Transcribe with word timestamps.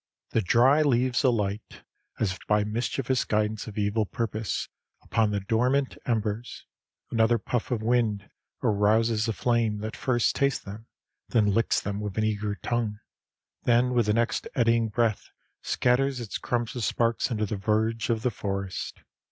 The 0.31 0.41
dry 0.41 0.81
leaves 0.81 1.23
alight 1.23 1.83
as 2.19 2.31
if 2.31 2.39
by 2.47 2.63
mischievous 2.63 3.23
guidance 3.23 3.67
of 3.67 3.77
evil 3.77 4.07
purpose 4.07 4.67
upon 5.03 5.29
the 5.29 5.41
dormant 5.41 5.95
embers, 6.07 6.65
another 7.11 7.37
puff 7.37 7.69
of 7.69 7.83
wind 7.83 8.27
arouses 8.63 9.27
a 9.27 9.33
flame 9.33 9.77
that 9.81 9.95
first 9.95 10.35
tastes 10.35 10.63
them, 10.65 10.87
then 11.29 11.53
licks 11.53 11.79
them 11.79 11.99
with 11.99 12.17
an 12.17 12.23
eager 12.23 12.55
tongue, 12.55 12.97
then 13.65 13.93
with 13.93 14.07
the 14.07 14.13
next 14.15 14.47
eddying 14.55 14.89
breath 14.89 15.29
scatters 15.61 16.19
its 16.19 16.39
crumbs 16.39 16.75
of 16.75 16.83
sparks 16.83 17.29
into 17.29 17.45
the 17.45 17.55
verge 17.57 18.09
of 18.09 18.23
the 18.23 18.31
forest. 18.31 19.01